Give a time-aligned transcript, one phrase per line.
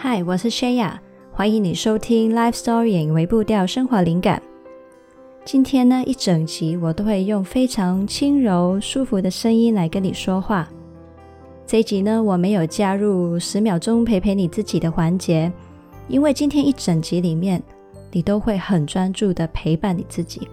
[0.00, 0.92] 嗨，我是 Shaya，
[1.32, 4.40] 欢迎你收听 Life Story 为步调生活灵感。
[5.44, 10.68] 今天呢，一整集我都会用非常轻柔、舒服的声音来跟你说话。
[11.66, 15.52] 这一集呢，我没有加入十秒钟陪陪你自己的环节，
[16.06, 17.60] 因为今天一整集里面，
[18.12, 20.46] 你都会很专注的陪伴你自己。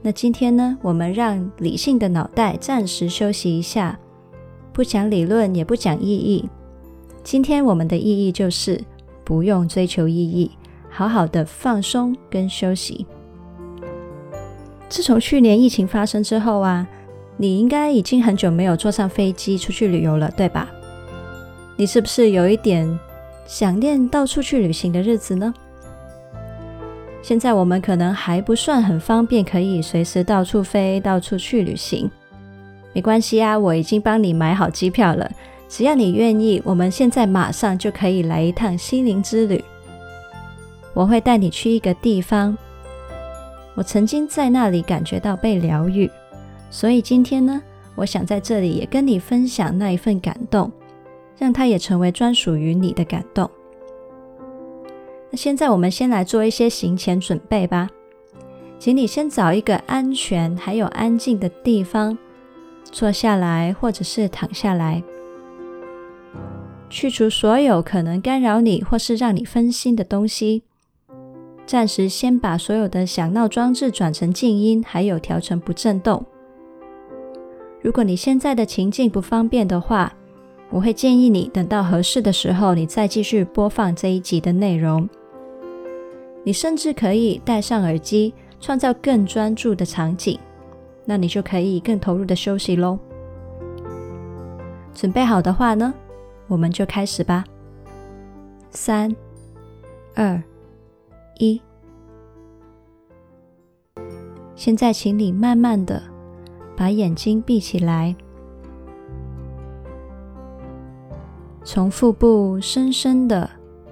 [0.00, 3.98] 那今天呢，我们让理性的脑袋暂时休息一下，
[4.72, 6.48] 不讲理论，也不讲意义。
[7.30, 8.82] 今天我们的意义就是
[9.22, 10.50] 不用追求意义，
[10.88, 13.04] 好好的放松跟休息。
[14.88, 16.88] 自从去年疫情发生之后啊，
[17.36, 20.70] 你应该已经很久没有坐上飞机出去旅游了，对吧？
[21.76, 22.98] 你是不是有一点
[23.44, 25.52] 想念到处去旅行的日子呢？
[27.20, 32.10] 现在我们可能还不算很方便，可以随时到处飞、到处去旅行。
[32.94, 35.30] 没关系啊，我已经帮你买好机票了。
[35.68, 39.62] 只要你愿意，我们现在马上就可以来一趟心灵之旅。
[40.94, 42.56] 我会带你去一个地方，
[43.74, 46.10] 我曾经在那里感觉到被疗愈，
[46.70, 47.62] 所以今天呢，
[47.94, 50.72] 我想在这里也跟你分享那一份感动，
[51.36, 53.48] 让它也成为专属于你的感动。
[55.30, 57.88] 那现在我们先来做一些行前准备吧，
[58.78, 62.16] 请你先找一个安全还有安静的地方，
[62.84, 65.02] 坐下来或者是躺下来。
[66.90, 70.62] 去除所有可能干扰你或是让你分心的东西，
[71.66, 76.24] 暂时先把所有的响闹装置转成静音，还有调成不震动。
[77.82, 80.12] 如果你现在的情境不方便的话，
[80.70, 85.08] 我会建议你等到合适的时候，你再继续播放这一集的内容。
[86.44, 90.38] 你甚至可以戴上耳机，创造更专注的场景，
[91.04, 92.98] 那你就可以更投入的休息喽。
[94.94, 95.94] 准备好的话呢，
[96.48, 97.44] 我们就开始吧。
[98.70, 99.14] 三、
[100.14, 100.42] 二、
[101.38, 101.60] 一。
[104.56, 106.02] 现在，请你慢慢的
[106.76, 108.16] 把眼睛闭起来，
[111.62, 113.48] 从腹部深深的、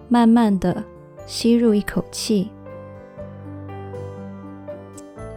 [0.09, 0.83] 慢慢的
[1.25, 2.51] 吸入一口气，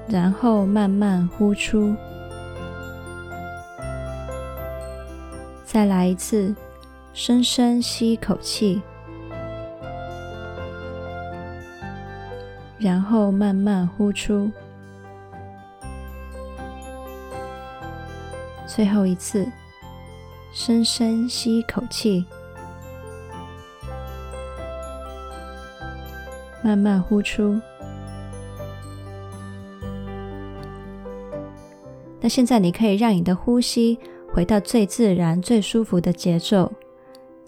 [0.08, 1.94] 然后慢慢呼出。
[5.64, 6.56] 再来一次。
[7.22, 8.82] 深深吸一口气，
[12.78, 14.50] 然后慢慢呼出。
[18.66, 19.46] 最后一次，
[20.54, 22.24] 深深吸一口气，
[26.64, 27.60] 慢慢呼出。
[32.22, 34.00] 那现在你可以让你的呼吸
[34.34, 36.72] 回到最自然、最舒服的节奏。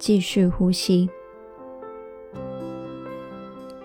[0.01, 1.07] 继续呼吸。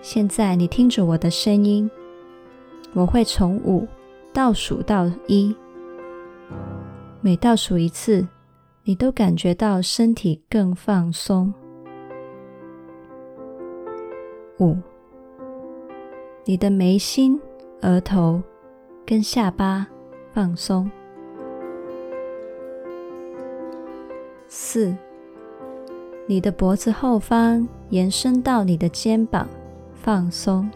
[0.01, 1.89] 现在你听着我的声音，
[2.93, 3.87] 我会从五
[4.33, 5.55] 倒数到一，
[7.21, 8.27] 每倒数一次，
[8.83, 11.53] 你都感觉到身体更放松。
[14.59, 14.75] 五，
[16.45, 17.39] 你的眉心、
[17.83, 18.41] 额头
[19.05, 19.85] 跟下巴
[20.33, 20.89] 放松。
[24.47, 24.97] 四。
[26.29, 29.47] 你的脖子后方延伸到你的肩膀，
[29.93, 30.69] 放松。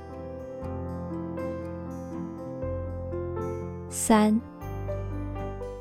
[3.90, 4.40] 三，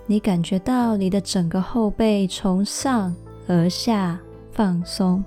[0.06, 3.14] 你感觉到你的整个后背从上
[3.46, 4.18] 而下
[4.50, 5.24] 放松。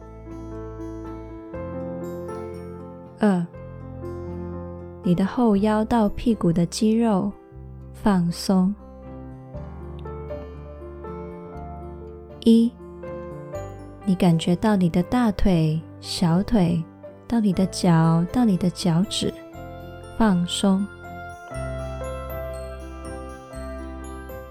[3.20, 3.46] 二，
[5.04, 7.32] 你的后腰到屁股的肌肉
[7.94, 8.76] 放松。
[12.44, 12.70] 一。
[14.06, 16.84] 你感觉到你的大腿、小腿，
[17.26, 19.34] 到你的脚，到你的脚趾，
[20.18, 20.86] 放松。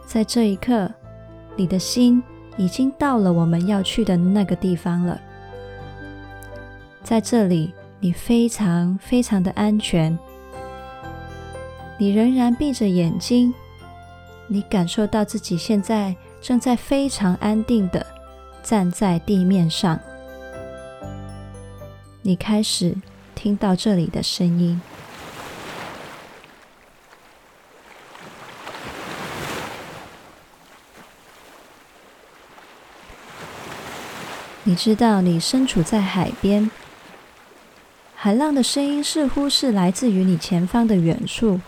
[0.07, 0.91] 在这一刻，
[1.55, 2.23] 你的心
[2.57, 5.21] 已经到了我们要去的那个地方了。
[7.03, 10.19] 在这里，你非常非常的安全。
[11.99, 13.53] 你仍然闭着眼睛，
[14.49, 18.05] 你感受到自己现在正在非常安定的。
[18.63, 19.99] 站在地面上，
[22.23, 22.95] 你开始
[23.35, 24.81] 听到这里的声音。
[34.65, 36.71] 你知道你身处在海边，
[38.15, 41.61] 海浪的声音似乎是来自于你前方的远处，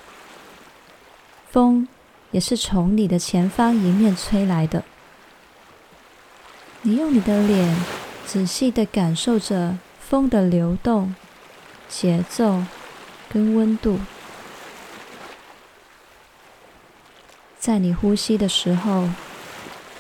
[1.50, 1.88] 风
[2.31, 4.85] 也是从你的前方迎面吹来的。
[6.86, 7.75] 你用你的脸
[8.26, 11.14] 仔细的感受着风的流动、
[11.88, 12.62] 节奏
[13.26, 14.00] 跟温度。
[17.58, 19.08] 在你呼吸的时候，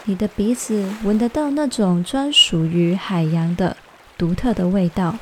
[0.04, 3.78] 你的鼻子闻得到那种专属于海洋的
[4.18, 5.16] 独特的味道。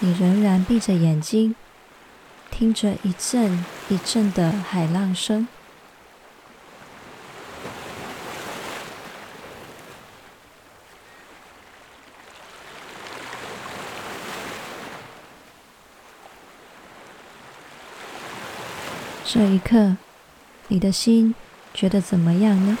[0.00, 1.54] 你仍然闭着眼睛，
[2.50, 5.46] 听着一阵一阵的海浪声。
[19.32, 19.96] 这一刻，
[20.66, 21.36] 你的心
[21.72, 22.76] 觉得怎么样呢？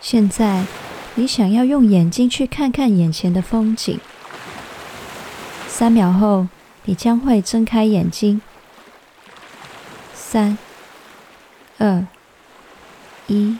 [0.00, 0.64] 现在，
[1.16, 4.00] 你想要用眼睛去看看眼前的风景。
[5.68, 6.48] 三秒后，
[6.86, 8.40] 你将会睁开眼睛。
[10.14, 10.56] 三、
[11.76, 12.06] 二、
[13.26, 13.56] 一，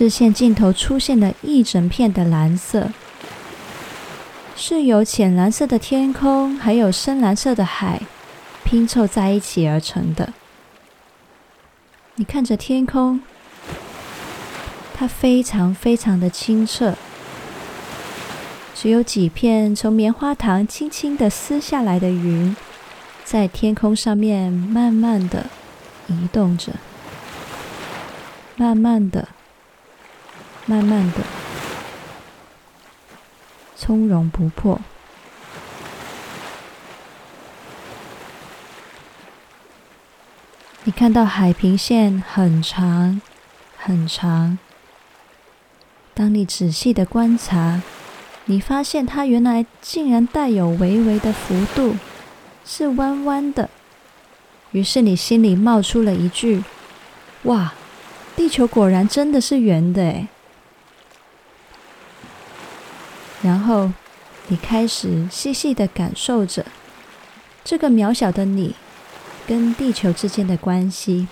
[0.00, 2.88] 视线尽头出现了一整片的蓝色，
[4.56, 8.00] 是由浅蓝色的天空还有深蓝色的海
[8.64, 10.32] 拼凑在一起而成的。
[12.14, 13.20] 你看着天空。
[14.94, 16.94] 它非常非常的清澈，
[18.74, 22.56] 只有几片从棉花糖轻轻的撕下来的云，
[23.22, 25.44] 在天空上面慢慢的
[26.06, 26.72] 移动着，
[28.56, 29.28] 慢慢的，
[30.70, 31.18] 慢慢的，
[33.74, 34.80] 从容不迫。
[40.84, 43.20] 你看到海平线很长，
[43.76, 44.58] 很长。
[46.14, 47.82] 当你仔细的观察，
[48.44, 51.96] 你发现它原来竟然带有微微的弧度，
[52.64, 53.68] 是弯弯的。
[54.70, 56.62] 于是你心里冒出了一句
[57.42, 57.72] ：“哇，
[58.36, 60.28] 地球果然真的是圆的诶！”
[63.42, 63.90] 然后
[64.48, 66.66] 你开始细细的感受着
[67.64, 68.74] 这个渺小的你
[69.46, 71.26] 跟地球之间的关系。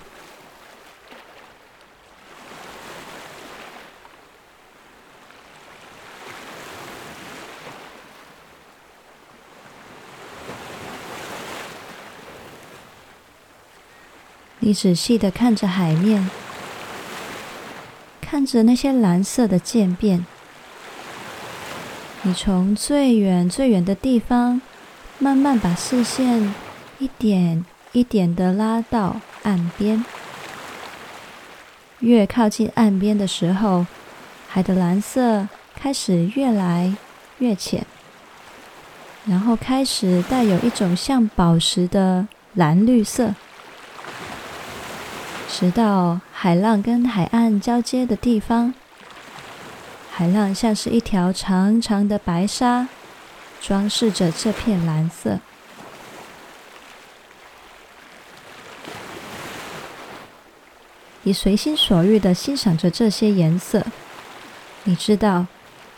[14.60, 16.30] 你仔细的看着海面，
[18.20, 20.26] 看着那些蓝色的渐变。
[22.22, 24.60] 你从最远最远的地方，
[25.18, 26.52] 慢慢把视线
[26.98, 30.04] 一点一点的拉到岸边。
[32.00, 33.86] 越靠近岸边的时候，
[34.48, 36.94] 海的蓝色开始越来
[37.38, 37.86] 越浅，
[39.24, 43.34] 然后开始带有一种像宝石的蓝绿色。
[45.48, 48.74] 直到海浪跟海岸交接的地方，
[50.18, 52.88] 海浪像是一条长长的白纱，
[53.60, 55.38] 装饰着这片蓝色。
[61.22, 63.86] 你随心所欲的欣赏着这些颜色，
[64.82, 65.46] 你知道，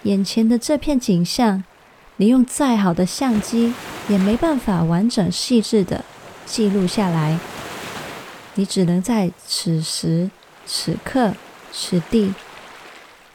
[0.03, 1.65] 眼前的这片景象，
[2.17, 3.73] 你用再好的相机
[4.11, 6.05] 也没办法完整细致的
[6.45, 7.39] 记录下来。
[8.53, 10.31] 你只能在此时
[10.67, 11.33] 此刻
[11.73, 12.35] 此地，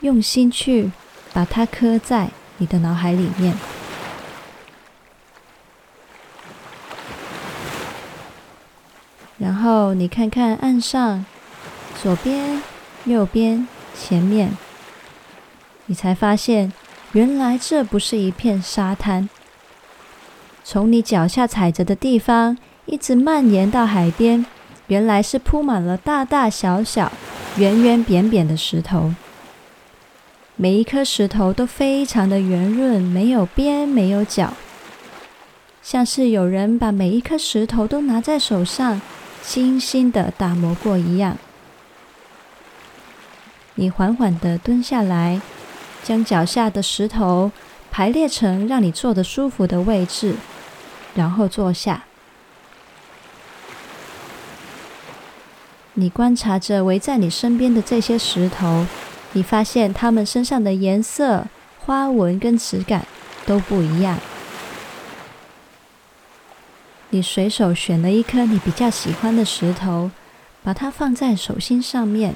[0.06, 0.92] 用心去
[1.34, 3.56] 把它刻在你的脑海里面。
[9.40, 11.26] 然后你看看岸上，
[12.00, 12.62] 左边、
[13.06, 14.52] 右边、前面，
[15.88, 16.72] 你才发现，
[17.14, 19.28] 原来这不是一片沙滩。
[20.64, 24.46] 从你脚下踩着的地方，一直蔓延到海边。
[24.86, 27.12] 原来是铺满了大大小小、
[27.58, 29.12] 圆圆扁扁的石头，
[30.58, 34.54] 每一颗石头都非常的圆润，没有边，没有角，
[35.84, 39.02] 像是有人把每一颗石头都拿在手上，
[39.42, 41.38] 精心的打磨过一样。
[43.74, 45.42] 你缓缓的蹲下来，
[46.02, 47.52] 将脚下的石头
[47.92, 50.36] 排列成让你坐得舒服的位置，
[51.16, 52.06] 然后坐下。
[55.96, 58.86] 你观察着围在你身边的这些石头，
[59.36, 61.46] 你发现它们身上的颜色、
[61.78, 63.06] 花纹跟质感
[63.46, 64.18] 都不一样。
[67.10, 70.10] 你随手选了一颗你比较喜欢的石头，
[70.64, 72.34] 把它放在手心上面，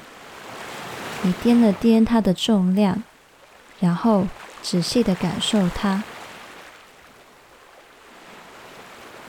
[1.22, 3.02] 你掂了掂它的重量，
[3.80, 4.26] 然后
[4.62, 6.02] 仔细的感受它。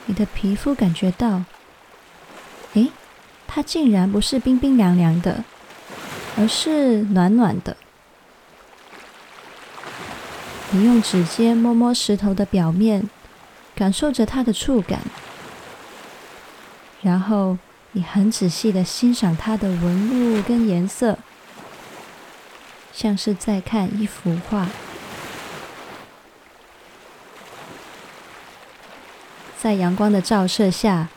[0.04, 1.44] 你的皮肤感觉到，
[2.74, 2.90] 诶，
[3.46, 5.44] 它竟然不是冰冰凉凉的，
[6.38, 7.76] 而是暖暖的。
[10.70, 13.10] 你用指尖摸摸石头的表面，
[13.74, 15.00] 感受着它的触感，
[17.02, 17.58] 然后
[17.92, 21.18] 你很仔细的欣赏它的纹路跟颜色，
[22.92, 24.68] 像是在看一幅画。
[29.58, 31.08] 在阳光的照射下，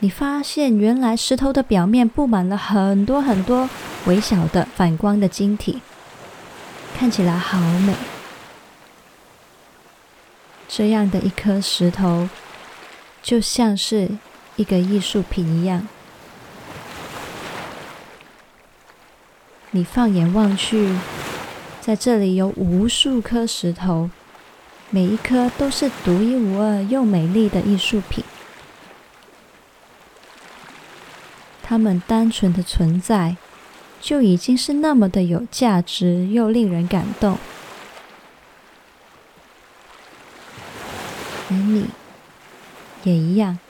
[0.00, 3.70] 你发现原来石头的表面布满了很多很多
[4.06, 5.80] 微小的反光的晶体，
[6.96, 7.94] 看起来好美。
[10.68, 12.28] 这样的一颗石头，
[13.22, 14.10] 就像是
[14.56, 15.86] 一个艺术品一样。
[19.70, 20.96] 你放眼望去，
[21.80, 24.10] 在这里有无数颗石头。
[24.94, 28.22] 每一颗都是独一无二又美丽的艺术品，
[31.62, 33.38] 它们单纯的存在
[34.02, 37.38] 就已经是那么的有价值又令人感动，
[41.48, 41.86] 而你
[43.04, 43.60] 也一样，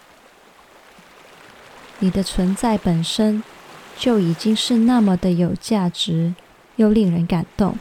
[1.98, 3.42] 你的存在本身
[3.98, 6.34] 就已经是那么的有价值
[6.76, 7.76] 又令人感动。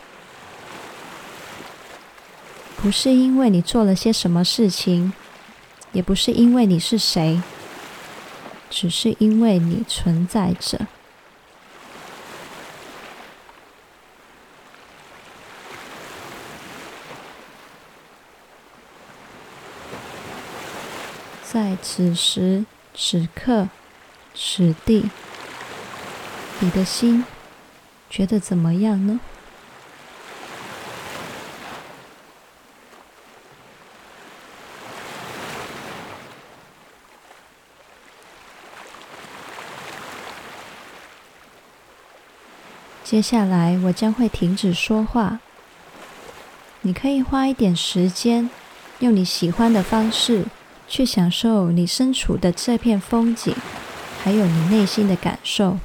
[2.76, 5.14] 不是因为你做了些什么事情，
[5.94, 7.42] 也不是因为你是谁，
[8.70, 10.88] 只是因为你存在着。
[21.52, 22.64] 在此时
[22.96, 23.68] 此刻
[24.34, 25.10] 此地，
[26.62, 27.26] 你的心
[28.10, 29.20] 觉得怎么样呢？
[43.04, 45.42] 接下来，我将会停止说话。
[46.80, 48.50] 你可以花一点时间，
[49.00, 50.46] 用你喜欢的方式
[50.92, 53.56] 去享受你身处的这片风景，
[54.22, 55.78] 还有你内心的感受。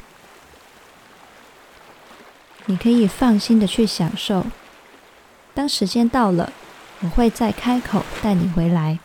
[2.64, 4.44] 你可以放心的去享受。
[5.54, 6.52] 当时间到了，
[7.02, 8.98] 我会再开口带你回来。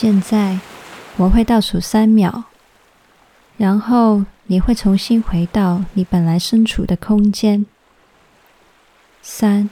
[0.00, 0.60] 现在
[1.16, 2.44] 我会倒数三秒，
[3.56, 7.66] 然后你会重新回到你本来身处的空间。
[9.22, 9.68] 三、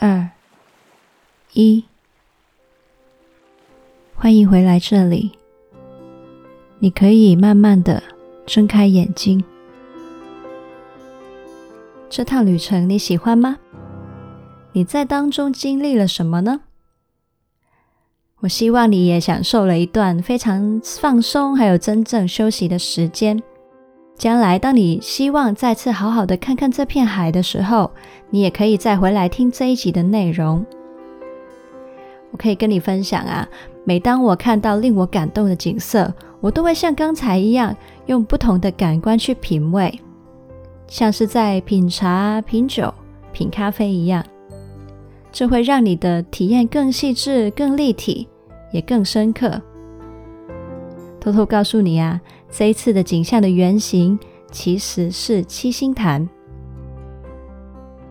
[0.00, 0.30] 二、
[1.52, 1.84] 一，
[4.16, 5.38] 欢迎回来这里。
[6.80, 8.02] 你可以慢慢的
[8.44, 9.44] 睁开眼睛。
[12.10, 13.58] 这趟旅程你喜欢吗？
[14.72, 16.62] 你在当中经历了什么呢？
[18.44, 23.42] 我希望你也享受了一段非常放松，还有真正休息的时间。
[24.18, 27.90] 将来当你希望再次好好的看看这片海的时候，
[28.28, 30.62] 你也可以再回来听这一集的内容。
[32.32, 33.48] 我可以跟你分享啊，
[33.82, 37.74] 每当我看到令我感动的景色，我都会像刚才一样，
[38.04, 39.98] 用不同的感官去品味，
[40.86, 42.92] 像是在品茶、品酒、
[43.32, 44.22] 品咖啡一样。
[45.32, 48.28] 这会让你的体验更细致、更立体。
[48.74, 49.62] 也更深刻。
[51.20, 54.18] 偷偷告诉你啊，这一次的景象的原型
[54.50, 56.28] 其实是七星潭。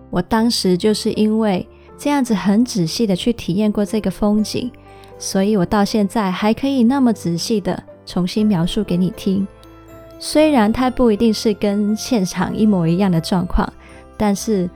[0.09, 1.67] 我当时就是因为
[1.97, 4.71] 这样子很仔细的去体验过这个风景，
[5.19, 9.45] 所以我到现在还可以那么仔细的重新描述给你听。
[10.17, 13.71] 虽然它不一定是跟现场一模一样的状况，
[14.15, 14.69] 但是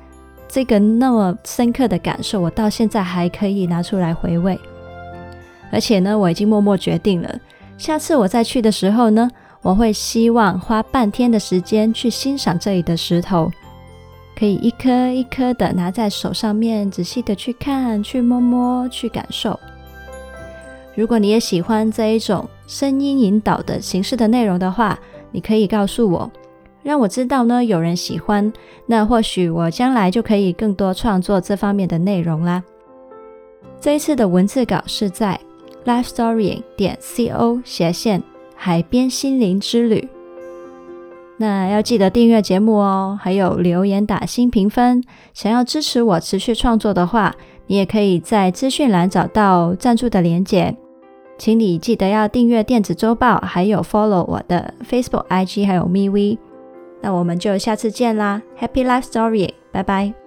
[0.49, 4.59] 这个那么深刻的感受，我到现在还可以拿出来回味。
[5.71, 7.39] 而且呢，我已经默默决定了，
[7.77, 9.29] 下次我再去的时候呢，
[9.61, 13.51] 我会希望花半天的时间去欣赏这里的石头，
[14.37, 19.59] 可以一颗一颗的拿在手上面，仔细的去看、去摸摸、去感受。
[20.95, 24.97] 如果你也喜欢这一种声音引导的形式的内容的话，
[25.31, 26.31] 你可以告诉我，
[26.81, 28.51] 让我知道呢，有人喜欢，
[28.85, 32.63] 那或许我将来就可以更多创作这方面的内容啦。
[33.79, 35.39] 这一次的文字稿是在。
[35.87, 38.21] Lifestorying 点 co 斜线
[38.55, 40.09] 海边心灵之旅，
[41.37, 45.01] 那要记得订阅节目哦，还有留言打星评分。
[45.33, 47.33] 想要支持我持续创作的话，
[47.67, 50.75] 你也可以在资讯栏找到赞助的连结。
[51.37, 56.37] 请你记得要订阅电子周报，还有 follow 我的 Facebook、IG 还有 MeV。
[56.99, 60.26] 那我们就下次见啦，Happy Life Story，拜拜。